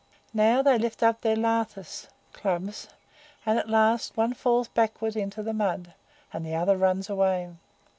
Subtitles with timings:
[0.33, 2.87] Now they lift up their lathis (clubs),
[3.45, 5.93] and, at last, one falls backward into the mud,
[6.33, 7.51] and the other runs away.